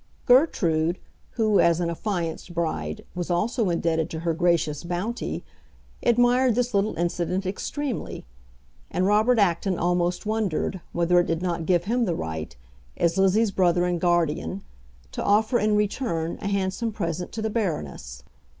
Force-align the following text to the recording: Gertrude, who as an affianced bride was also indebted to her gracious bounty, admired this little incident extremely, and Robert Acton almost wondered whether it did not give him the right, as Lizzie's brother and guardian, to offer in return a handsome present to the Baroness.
Gertrude, 0.25 0.97
who 1.33 1.59
as 1.59 1.79
an 1.79 1.87
affianced 1.91 2.55
bride 2.55 3.05
was 3.13 3.29
also 3.29 3.69
indebted 3.69 4.09
to 4.09 4.21
her 4.21 4.33
gracious 4.33 4.83
bounty, 4.83 5.43
admired 6.01 6.55
this 6.55 6.73
little 6.73 6.97
incident 6.97 7.45
extremely, 7.45 8.25
and 8.89 9.05
Robert 9.05 9.37
Acton 9.37 9.77
almost 9.77 10.25
wondered 10.25 10.81
whether 10.91 11.19
it 11.19 11.27
did 11.27 11.43
not 11.43 11.67
give 11.67 11.83
him 11.83 12.05
the 12.05 12.15
right, 12.15 12.55
as 12.97 13.19
Lizzie's 13.19 13.51
brother 13.51 13.85
and 13.85 14.01
guardian, 14.01 14.63
to 15.11 15.23
offer 15.23 15.59
in 15.59 15.75
return 15.75 16.39
a 16.41 16.47
handsome 16.47 16.91
present 16.91 17.31
to 17.33 17.41
the 17.43 17.51
Baroness. 17.51 18.23